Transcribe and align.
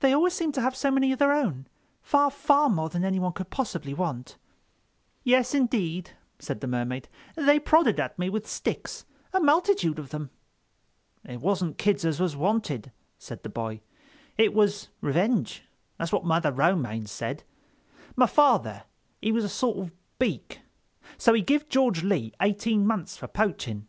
They 0.00 0.12
always 0.12 0.32
seem 0.34 0.50
to 0.50 0.60
have 0.60 0.74
so 0.74 0.90
many 0.90 1.12
of 1.12 1.20
their 1.20 1.32
own—far, 1.32 2.32
far 2.32 2.68
more 2.68 2.88
than 2.88 3.04
anyone 3.04 3.30
could 3.32 3.50
possibly 3.50 3.94
want." 3.94 4.36
"Yes, 5.22 5.54
indeed," 5.54 6.10
said 6.40 6.58
the 6.60 6.66
Mermaid, 6.66 7.08
"they 7.36 7.60
prodded 7.60 8.00
at 8.00 8.18
me 8.18 8.28
with 8.30 8.48
sticks—a 8.48 9.38
multitude 9.38 10.00
of 10.00 10.08
them." 10.10 10.30
"It 11.24 11.40
wasn't 11.40 11.78
kids 11.78 12.04
as 12.04 12.18
was 12.18 12.34
wanted," 12.34 12.90
said 13.16 13.44
the 13.44 13.48
boy, 13.48 13.80
"it 14.36 14.52
was 14.54 14.88
revenge. 15.00 15.62
That's 15.98 16.10
what 16.10 16.24
Mother 16.24 16.50
Romaine 16.50 17.06
said—my 17.06 18.26
father 18.26 18.82
he 19.22 19.30
was 19.30 19.44
a 19.44 19.48
sort 19.48 19.78
of 19.78 19.92
Beak, 20.18 20.62
so 21.16 21.32
he 21.32 21.42
give 21.42 21.68
George 21.68 22.02
Lee 22.02 22.32
eighteen 22.40 22.84
months 22.84 23.16
for 23.16 23.28
poaching. 23.28 23.86